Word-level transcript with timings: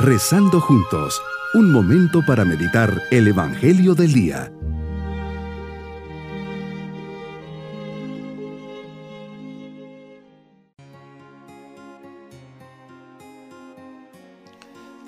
Rezando 0.00 0.60
juntos, 0.60 1.20
un 1.54 1.72
momento 1.72 2.24
para 2.24 2.44
meditar 2.44 3.02
el 3.10 3.26
Evangelio 3.26 3.96
del 3.96 4.12
Día. 4.12 4.52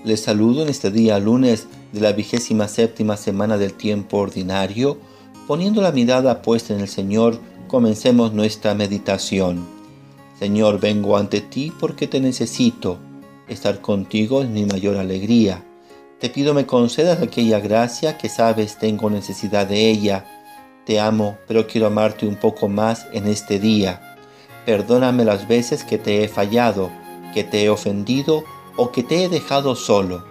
Les 0.05 0.21
saludo 0.21 0.63
en 0.63 0.69
este 0.69 0.91
día 0.91 1.21
lunes 1.21 1.69
de 1.93 2.01
la 2.01 2.11
vigésima 2.11 2.67
séptima 2.67 3.17
semana 3.17 3.59
del 3.59 3.75
tiempo 3.75 4.17
ordinario. 4.17 4.99
Poniendo 5.47 5.83
la 5.83 5.93
mirada 5.93 6.43
puesta 6.43 6.75
en 6.75 6.81
el 6.81 6.89
Señor, 6.89 7.39
comencemos 7.69 8.33
nuestra 8.33 8.75
meditación. 8.75 9.65
Señor, 10.41 10.81
vengo 10.81 11.17
ante 11.17 11.41
ti 11.41 11.73
porque 11.79 12.09
te 12.09 12.19
necesito 12.19 12.99
Estar 13.51 13.81
contigo 13.81 14.43
es 14.43 14.49
mi 14.49 14.65
mayor 14.65 14.97
alegría. 14.97 15.65
Te 16.21 16.31
pido 16.31 16.55
me 16.55 16.67
concedas 16.67 17.21
aquella 17.21 17.59
gracia 17.59 18.17
que 18.17 18.29
sabes 18.29 18.79
tengo 18.79 19.11
necesidad 19.11 19.67
de 19.67 19.91
ella. 19.91 20.25
Te 20.87 21.01
amo, 21.01 21.37
pero 21.49 21.67
quiero 21.67 21.89
amarte 21.89 22.29
un 22.29 22.37
poco 22.37 22.69
más 22.69 23.09
en 23.13 23.27
este 23.27 23.59
día. 23.59 24.17
Perdóname 24.67 25.25
las 25.25 25.49
veces 25.49 25.83
que 25.83 25.99
te 25.99 26.23
he 26.23 26.29
fallado, 26.29 26.93
que 27.35 27.43
te 27.43 27.65
he 27.65 27.71
ofendido 27.71 28.45
o 28.77 28.93
que 28.93 29.03
te 29.03 29.25
he 29.25 29.29
dejado 29.29 29.75
solo. 29.75 30.25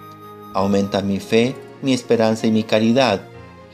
Aumenta 0.53 1.01
mi 1.01 1.19
fe, 1.19 1.57
mi 1.81 1.91
esperanza 1.91 2.47
y 2.47 2.51
mi 2.51 2.63
caridad. 2.63 3.19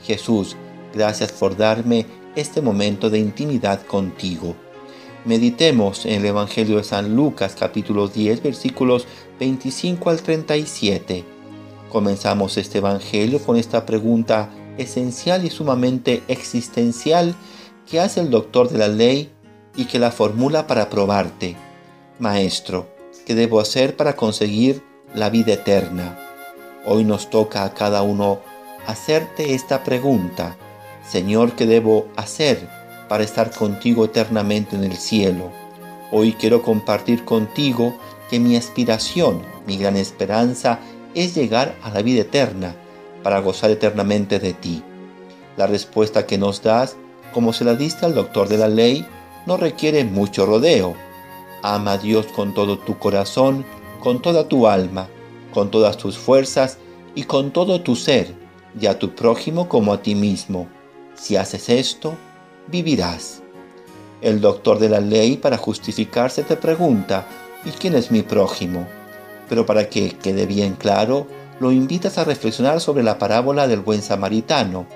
Jesús, 0.02 0.56
gracias 0.92 1.30
por 1.30 1.56
darme 1.56 2.04
este 2.34 2.60
momento 2.60 3.10
de 3.10 3.20
intimidad 3.20 3.86
contigo. 3.86 4.56
Meditemos 5.26 6.06
en 6.06 6.20
el 6.20 6.26
Evangelio 6.26 6.76
de 6.76 6.84
San 6.84 7.16
Lucas 7.16 7.56
capítulo 7.58 8.06
10 8.06 8.44
versículos 8.44 9.08
25 9.38 10.10
al 10.10 10.22
37. 10.22 11.24
Comenzamos 11.90 12.56
este 12.56 12.78
Evangelio 12.78 13.40
con 13.40 13.56
esta 13.56 13.86
pregunta 13.86 14.50
esencial 14.78 15.44
y 15.44 15.50
sumamente 15.50 16.22
existencial 16.28 17.34
que 17.88 18.00
hace 18.00 18.20
el 18.20 18.30
doctor 18.30 18.68
de 18.68 18.78
la 18.78 18.88
ley 18.88 19.30
y 19.76 19.84
que 19.84 19.98
la 19.98 20.10
formula 20.10 20.66
para 20.66 20.90
probarte. 20.90 21.56
Maestro, 22.18 22.88
¿qué 23.26 23.34
debo 23.34 23.60
hacer 23.60 23.96
para 23.96 24.16
conseguir 24.16 24.82
la 25.14 25.30
vida 25.30 25.52
eterna? 25.52 26.18
Hoy 26.84 27.04
nos 27.04 27.30
toca 27.30 27.64
a 27.64 27.74
cada 27.74 28.02
uno 28.02 28.40
hacerte 28.86 29.54
esta 29.54 29.84
pregunta. 29.84 30.56
Señor, 31.08 31.52
¿qué 31.52 31.66
debo 31.66 32.08
hacer 32.16 32.68
para 33.08 33.24
estar 33.24 33.50
contigo 33.50 34.04
eternamente 34.04 34.76
en 34.76 34.84
el 34.84 34.96
cielo. 34.96 35.50
Hoy 36.12 36.32
quiero 36.32 36.62
compartir 36.62 37.24
contigo 37.24 37.96
que 38.30 38.40
mi 38.40 38.56
aspiración, 38.56 39.42
mi 39.66 39.76
gran 39.76 39.96
esperanza 39.96 40.80
es 41.14 41.34
llegar 41.34 41.76
a 41.82 41.90
la 41.90 42.02
vida 42.02 42.22
eterna 42.22 42.76
para 43.22 43.40
gozar 43.40 43.70
eternamente 43.70 44.38
de 44.38 44.52
ti. 44.52 44.82
La 45.56 45.66
respuesta 45.66 46.26
que 46.26 46.38
nos 46.38 46.62
das, 46.62 46.96
como 47.32 47.52
se 47.52 47.64
la 47.64 47.74
diste 47.74 48.06
al 48.06 48.14
doctor 48.14 48.48
de 48.48 48.58
la 48.58 48.68
ley, 48.68 49.06
no 49.46 49.56
requiere 49.56 50.04
mucho 50.04 50.44
rodeo. 50.44 50.94
Ama 51.62 51.92
a 51.92 51.98
Dios 51.98 52.26
con 52.26 52.52
todo 52.52 52.78
tu 52.78 52.98
corazón, 52.98 53.64
con 54.00 54.20
toda 54.20 54.48
tu 54.48 54.66
alma, 54.66 55.08
con 55.52 55.70
todas 55.70 55.96
tus 55.96 56.18
fuerzas 56.18 56.78
y 57.14 57.24
con 57.24 57.50
todo 57.50 57.80
tu 57.80 57.96
ser, 57.96 58.34
y 58.78 58.86
a 58.86 58.98
tu 58.98 59.14
prójimo 59.14 59.68
como 59.68 59.92
a 59.92 60.02
ti 60.02 60.14
mismo. 60.14 60.68
Si 61.14 61.36
haces 61.36 61.70
esto, 61.70 62.14
vivirás. 62.66 63.42
El 64.20 64.40
doctor 64.40 64.78
de 64.78 64.88
la 64.88 65.00
ley 65.00 65.36
para 65.36 65.56
justificarse 65.56 66.42
te 66.42 66.56
pregunta, 66.56 67.26
¿y 67.66 67.70
quién 67.72 67.94
es 67.94 68.10
mi 68.10 68.22
prójimo? 68.22 68.86
Pero 69.48 69.66
para 69.66 69.90
que 69.90 70.12
quede 70.12 70.46
bien 70.46 70.74
claro, 70.74 71.26
lo 71.60 71.72
invitas 71.72 72.16
a 72.16 72.24
reflexionar 72.24 72.80
sobre 72.80 73.02
la 73.02 73.18
parábola 73.18 73.66
del 73.66 73.80
buen 73.80 74.02
samaritano. 74.02 74.86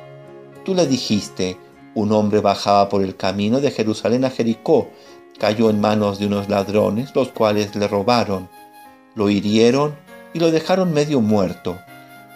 Tú 0.64 0.74
le 0.74 0.86
dijiste, 0.86 1.58
un 1.94 2.12
hombre 2.12 2.40
bajaba 2.40 2.88
por 2.88 3.02
el 3.02 3.16
camino 3.16 3.60
de 3.60 3.70
Jerusalén 3.70 4.24
a 4.24 4.30
Jericó, 4.30 4.88
cayó 5.38 5.70
en 5.70 5.80
manos 5.80 6.18
de 6.18 6.26
unos 6.26 6.48
ladrones, 6.48 7.14
los 7.14 7.28
cuales 7.28 7.74
le 7.74 7.88
robaron, 7.88 8.48
lo 9.14 9.28
hirieron 9.30 9.96
y 10.32 10.38
lo 10.38 10.50
dejaron 10.50 10.92
medio 10.92 11.20
muerto. 11.20 11.78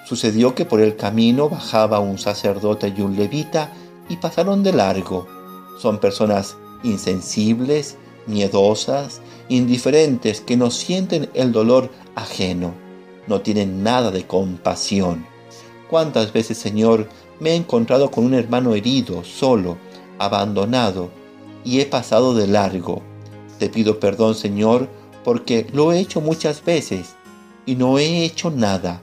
Sucedió 0.04 0.54
que 0.54 0.64
por 0.64 0.80
el 0.80 0.96
camino 0.96 1.48
bajaba 1.48 2.00
un 2.00 2.18
sacerdote 2.18 2.92
y 2.96 3.00
un 3.00 3.16
levita, 3.16 3.72
y 4.08 4.16
pasaron 4.16 4.62
de 4.62 4.72
largo. 4.72 5.26
Son 5.80 5.98
personas 5.98 6.56
insensibles, 6.82 7.96
miedosas, 8.26 9.20
indiferentes, 9.48 10.40
que 10.40 10.56
no 10.56 10.70
sienten 10.70 11.30
el 11.34 11.52
dolor 11.52 11.90
ajeno, 12.14 12.74
no 13.26 13.40
tienen 13.40 13.82
nada 13.82 14.10
de 14.10 14.26
compasión. 14.26 15.26
¿Cuántas 15.88 16.32
veces, 16.32 16.58
Señor, 16.58 17.08
me 17.40 17.50
he 17.50 17.54
encontrado 17.54 18.10
con 18.10 18.24
un 18.24 18.34
hermano 18.34 18.74
herido, 18.74 19.24
solo, 19.24 19.76
abandonado, 20.18 21.10
y 21.64 21.80
he 21.80 21.86
pasado 21.86 22.34
de 22.34 22.46
largo? 22.46 23.02
Te 23.58 23.68
pido 23.68 24.00
perdón, 24.00 24.34
Señor, 24.34 24.88
porque 25.24 25.66
lo 25.72 25.92
he 25.92 26.00
hecho 26.00 26.20
muchas 26.20 26.64
veces 26.64 27.14
y 27.66 27.76
no 27.76 27.98
he 27.98 28.24
hecho 28.24 28.50
nada. 28.50 29.02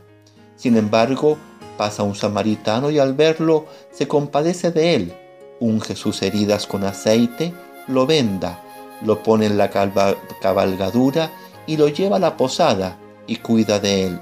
Sin 0.56 0.78
embargo, 0.78 1.38
Pasa 1.82 2.04
un 2.04 2.14
samaritano 2.14 2.92
y 2.92 3.00
al 3.00 3.16
verlo 3.16 3.66
se 3.92 4.08
compadece 4.08 4.70
de 4.70 4.94
él. 4.94 5.14
Unge 5.60 5.96
sus 5.96 6.22
heridas 6.22 6.68
con 6.68 6.84
aceite, 6.84 7.54
lo 7.88 8.06
venda, 8.06 8.64
lo 9.04 9.24
pone 9.24 9.46
en 9.46 9.58
la 9.58 9.70
cabalgadura 10.42 11.32
y 11.68 11.78
lo 11.78 11.88
lleva 11.88 12.18
a 12.18 12.20
la 12.20 12.38
posada 12.38 12.98
y 13.28 13.38
cuida 13.38 13.80
de 13.80 14.08
él. 14.08 14.20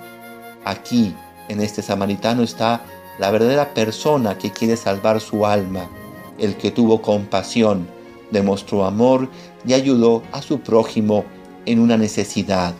Aquí, 0.65 1.15
en 1.47 1.61
este 1.61 1.81
samaritano, 1.81 2.43
está 2.43 2.81
la 3.17 3.31
verdadera 3.31 3.73
persona 3.73 4.37
que 4.37 4.51
quiere 4.51 4.77
salvar 4.77 5.19
su 5.19 5.45
alma, 5.45 5.89
el 6.37 6.55
que 6.55 6.71
tuvo 6.71 7.01
compasión, 7.01 7.87
demostró 8.31 8.85
amor 8.85 9.29
y 9.65 9.73
ayudó 9.73 10.23
a 10.31 10.41
su 10.41 10.59
prójimo 10.61 11.25
en 11.65 11.79
una 11.79 11.97
necesidad. 11.97 12.73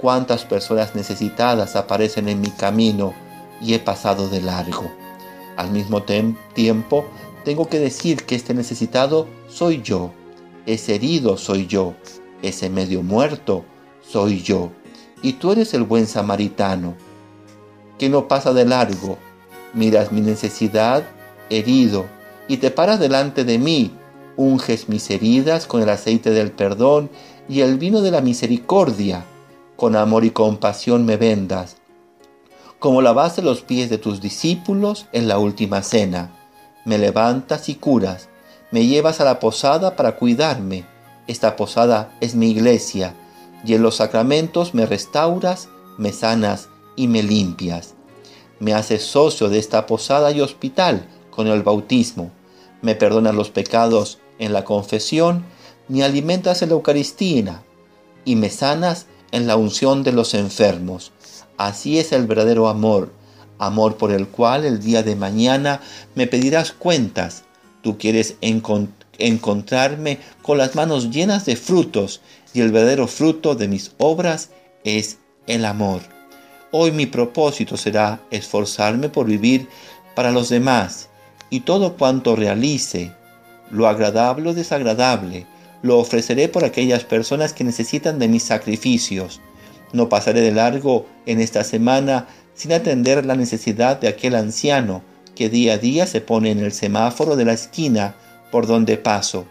Cuántas 0.00 0.44
personas 0.44 0.94
necesitadas 0.94 1.76
aparecen 1.76 2.28
en 2.28 2.40
mi 2.40 2.50
camino 2.50 3.12
y 3.60 3.74
he 3.74 3.78
pasado 3.78 4.28
de 4.28 4.40
largo. 4.40 4.90
Al 5.56 5.70
mismo 5.70 6.02
tiempo, 6.02 7.04
tengo 7.44 7.68
que 7.68 7.78
decir 7.78 8.24
que 8.24 8.34
este 8.34 8.54
necesitado 8.54 9.26
soy 9.48 9.82
yo, 9.82 10.10
ese 10.66 10.94
herido 10.94 11.36
soy 11.36 11.66
yo, 11.66 11.94
ese 12.42 12.70
medio 12.70 13.02
muerto 13.02 13.64
soy 14.00 14.42
yo, 14.42 14.70
y 15.22 15.34
tú 15.34 15.52
eres 15.52 15.74
el 15.74 15.84
buen 15.84 16.06
samaritano, 16.06 16.94
que 17.98 18.08
no 18.08 18.28
pasa 18.28 18.52
de 18.52 18.64
largo, 18.64 19.18
miras 19.74 20.12
mi 20.12 20.20
necesidad, 20.20 21.04
herido, 21.50 22.06
y 22.48 22.56
te 22.56 22.70
paras 22.70 22.98
delante 22.98 23.44
de 23.44 23.58
mí, 23.58 23.92
unges 24.36 24.88
mis 24.88 25.10
heridas 25.10 25.66
con 25.66 25.82
el 25.82 25.90
aceite 25.90 26.30
del 26.30 26.50
perdón 26.50 27.10
y 27.48 27.60
el 27.60 27.76
vino 27.76 28.00
de 28.00 28.10
la 28.10 28.22
misericordia, 28.22 29.24
con 29.76 29.96
amor 29.96 30.24
y 30.24 30.30
compasión 30.30 31.04
me 31.04 31.16
vendas, 31.16 31.76
como 32.78 33.02
lavaste 33.02 33.42
los 33.42 33.60
pies 33.60 33.90
de 33.90 33.98
tus 33.98 34.22
discípulos 34.22 35.06
en 35.12 35.28
la 35.28 35.38
última 35.38 35.82
cena. 35.82 36.34
Me 36.86 36.96
levantas 36.96 37.68
y 37.68 37.74
curas, 37.74 38.29
me 38.70 38.86
llevas 38.86 39.20
a 39.20 39.24
la 39.24 39.40
posada 39.40 39.96
para 39.96 40.16
cuidarme. 40.16 40.84
Esta 41.26 41.56
posada 41.56 42.16
es 42.20 42.34
mi 42.34 42.50
iglesia, 42.50 43.14
y 43.64 43.74
en 43.74 43.82
los 43.82 43.96
sacramentos 43.96 44.74
me 44.74 44.86
restauras, 44.86 45.68
me 45.98 46.12
sanas 46.12 46.68
y 46.96 47.08
me 47.08 47.22
limpias. 47.22 47.94
Me 48.58 48.74
haces 48.74 49.02
socio 49.02 49.48
de 49.48 49.58
esta 49.58 49.86
posada 49.86 50.32
y 50.32 50.40
hospital 50.40 51.06
con 51.30 51.46
el 51.46 51.62
bautismo. 51.62 52.30
Me 52.82 52.94
perdonas 52.94 53.34
los 53.34 53.50
pecados 53.50 54.18
en 54.38 54.52
la 54.52 54.64
confesión, 54.64 55.44
me 55.88 56.04
alimentas 56.04 56.62
en 56.62 56.68
la 56.68 56.74
Eucaristía 56.74 57.62
y 58.24 58.36
me 58.36 58.50
sanas 58.50 59.06
en 59.32 59.46
la 59.46 59.56
unción 59.56 60.02
de 60.02 60.12
los 60.12 60.34
enfermos. 60.34 61.12
Así 61.56 61.98
es 61.98 62.12
el 62.12 62.26
verdadero 62.26 62.68
amor, 62.68 63.12
amor 63.58 63.96
por 63.96 64.12
el 64.12 64.28
cual 64.28 64.64
el 64.64 64.80
día 64.80 65.02
de 65.02 65.16
mañana 65.16 65.80
me 66.14 66.26
pedirás 66.26 66.72
cuentas. 66.72 67.44
Tú 67.82 67.98
quieres 67.98 68.36
encontrarme 68.40 70.18
con 70.42 70.58
las 70.58 70.74
manos 70.74 71.10
llenas 71.10 71.46
de 71.46 71.56
frutos 71.56 72.20
y 72.52 72.60
el 72.60 72.72
verdadero 72.72 73.06
fruto 73.06 73.54
de 73.54 73.68
mis 73.68 73.92
obras 73.98 74.50
es 74.84 75.18
el 75.46 75.64
amor. 75.64 76.02
Hoy 76.72 76.92
mi 76.92 77.06
propósito 77.06 77.76
será 77.76 78.20
esforzarme 78.30 79.08
por 79.08 79.26
vivir 79.26 79.68
para 80.14 80.30
los 80.30 80.48
demás 80.48 81.08
y 81.48 81.60
todo 81.60 81.96
cuanto 81.96 82.36
realice, 82.36 83.12
lo 83.70 83.88
agradable 83.88 84.50
o 84.50 84.54
desagradable, 84.54 85.46
lo 85.82 85.98
ofreceré 85.98 86.48
por 86.48 86.64
aquellas 86.64 87.04
personas 87.04 87.52
que 87.52 87.64
necesitan 87.64 88.18
de 88.18 88.28
mis 88.28 88.42
sacrificios. 88.42 89.40
No 89.92 90.08
pasaré 90.08 90.42
de 90.42 90.52
largo 90.52 91.06
en 91.26 91.40
esta 91.40 91.64
semana 91.64 92.28
sin 92.54 92.72
atender 92.72 93.24
la 93.24 93.34
necesidad 93.34 93.98
de 93.98 94.08
aquel 94.08 94.34
anciano 94.34 95.02
que 95.40 95.48
día 95.48 95.72
a 95.72 95.78
día 95.78 96.06
se 96.06 96.20
pone 96.20 96.50
en 96.50 96.58
el 96.58 96.70
semáforo 96.70 97.34
de 97.34 97.46
la 97.46 97.54
esquina 97.54 98.14
por 98.52 98.66
donde 98.66 98.98
paso. 98.98 99.46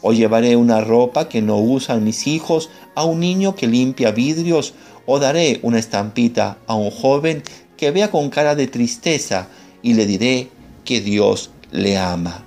O 0.00 0.14
llevaré 0.14 0.56
una 0.56 0.80
ropa 0.80 1.28
que 1.28 1.42
no 1.42 1.58
usan 1.58 2.04
mis 2.04 2.26
hijos 2.26 2.70
a 2.94 3.04
un 3.04 3.20
niño 3.20 3.54
que 3.54 3.66
limpia 3.66 4.12
vidrios. 4.12 4.72
O 5.04 5.18
daré 5.18 5.60
una 5.62 5.78
estampita 5.78 6.56
a 6.66 6.74
un 6.74 6.90
joven 6.90 7.42
que 7.76 7.90
vea 7.90 8.10
con 8.10 8.30
cara 8.30 8.54
de 8.54 8.66
tristeza 8.66 9.48
y 9.82 9.92
le 9.92 10.06
diré 10.06 10.48
que 10.86 11.02
Dios 11.02 11.50
le 11.70 11.98
ama. 11.98 12.42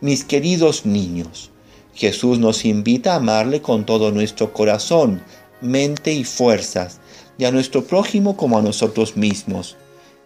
Mis 0.00 0.22
queridos 0.22 0.86
niños, 0.86 1.50
Jesús 1.96 2.38
nos 2.38 2.64
invita 2.64 3.14
a 3.14 3.16
amarle 3.16 3.60
con 3.60 3.84
todo 3.84 4.12
nuestro 4.12 4.52
corazón, 4.52 5.20
mente 5.60 6.12
y 6.12 6.22
fuerzas, 6.22 7.00
y 7.38 7.44
a 7.46 7.50
nuestro 7.50 7.82
prójimo 7.82 8.36
como 8.36 8.56
a 8.56 8.62
nosotros 8.62 9.16
mismos. 9.16 9.76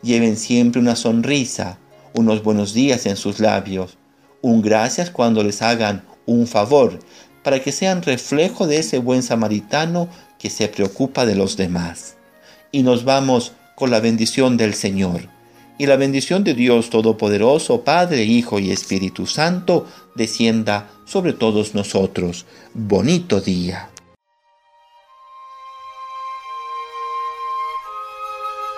Lleven 0.02 0.36
siempre 0.36 0.82
una 0.82 0.96
sonrisa, 0.96 1.78
unos 2.14 2.43
buenos 2.43 2.72
días 2.72 3.06
en 3.06 3.16
sus 3.16 3.40
labios, 3.40 3.99
un 4.40 4.62
gracias 4.62 5.11
cuando 5.11 5.43
les 5.43 5.61
hagan 5.62 6.05
un 6.26 6.46
favor, 6.46 6.99
para 7.43 7.61
que 7.61 7.72
sean 7.72 8.02
reflejo 8.02 8.66
de 8.66 8.78
ese 8.78 8.99
buen 8.99 9.22
samaritano 9.22 10.08
que 10.38 10.49
se 10.49 10.69
preocupa 10.69 11.26
de 11.26 11.34
los 11.34 11.56
demás. 11.56 12.16
Y 12.72 12.82
nos 12.82 13.05
vamos 13.05 13.52
con 13.75 13.90
la 13.90 14.00
bendición 14.00 14.56
del 14.56 14.75
Señor. 14.75 15.28
Y 15.76 15.87
la 15.87 15.96
bendición 15.96 16.44
de 16.44 16.55
Dios 16.55 16.88
Todopoderoso, 16.88 17.82
Padre, 17.82 18.25
Hijo 18.25 18.61
y 18.61 18.70
Espíritu 18.70 19.26
Santo, 19.26 19.87
descienda 20.14 20.88
sobre 21.05 21.32
todos 21.32 21.75
nosotros. 21.75 22.46
Bonito 22.75 23.40
día. 23.40 23.90